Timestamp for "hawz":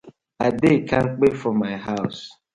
1.85-2.17